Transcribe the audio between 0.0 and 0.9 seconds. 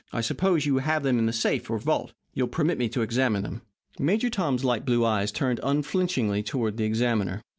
I suppose you